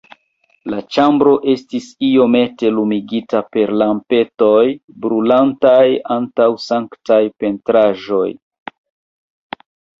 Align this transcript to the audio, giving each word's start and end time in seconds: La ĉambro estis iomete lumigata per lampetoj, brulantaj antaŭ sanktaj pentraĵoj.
La 0.73 0.77
ĉambro 0.95 1.33
estis 1.51 1.89
iomete 2.07 2.71
lumigata 2.77 3.43
per 3.57 3.75
lampetoj, 3.83 4.65
brulantaj 5.05 5.85
antaŭ 6.19 6.51
sanktaj 6.67 7.23
pentraĵoj. 7.45 8.27